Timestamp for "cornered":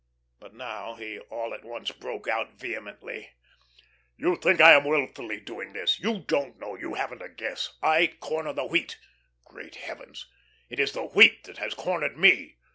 11.75-12.17